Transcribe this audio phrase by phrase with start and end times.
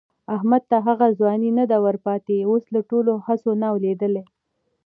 [0.35, 4.31] احمد ته هغه ځواني نه ده ورپاتې، اوس له ټولو هڅو نه لوېدلی دی.